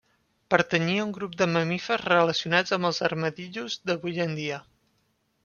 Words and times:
Pertanyia 0.51 1.01
a 1.03 1.03
un 1.07 1.11
grup 1.17 1.35
de 1.41 1.47
mamífers 1.51 2.07
relacionats 2.13 2.75
amb 2.79 2.91
els 2.91 3.03
armadillos 3.11 3.79
d'avui 3.91 4.27
en 4.27 4.35
dia. 4.43 4.61